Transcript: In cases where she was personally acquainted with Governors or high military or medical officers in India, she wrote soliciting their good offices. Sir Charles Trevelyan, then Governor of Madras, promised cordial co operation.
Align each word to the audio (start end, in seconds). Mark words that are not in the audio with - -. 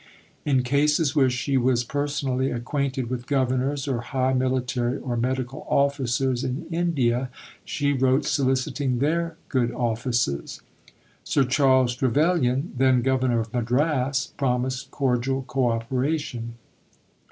In 0.45 0.63
cases 0.63 1.15
where 1.15 1.29
she 1.29 1.57
was 1.57 1.83
personally 1.83 2.49
acquainted 2.49 3.07
with 3.07 3.27
Governors 3.27 3.87
or 3.87 4.01
high 4.01 4.33
military 4.33 4.97
or 4.97 5.15
medical 5.15 5.63
officers 5.69 6.43
in 6.43 6.65
India, 6.71 7.29
she 7.63 7.93
wrote 7.93 8.25
soliciting 8.25 8.97
their 8.97 9.37
good 9.47 9.69
offices. 9.71 10.61
Sir 11.23 11.43
Charles 11.43 11.93
Trevelyan, 11.95 12.73
then 12.75 13.03
Governor 13.03 13.41
of 13.41 13.53
Madras, 13.53 14.33
promised 14.37 14.89
cordial 14.89 15.43
co 15.43 15.69
operation. 15.69 16.55